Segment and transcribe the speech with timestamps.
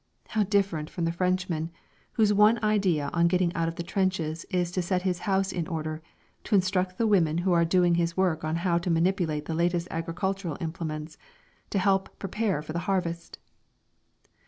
[0.29, 1.69] How different from the Frenchman,
[2.13, 5.67] whose one idea on getting out of the trenches is to set his house in
[5.67, 6.01] order,
[6.45, 10.57] to instruct the women who are doing his work how to manipulate the latest agricultural
[10.59, 11.19] implements,
[11.69, 13.37] to help prepare for the harvest!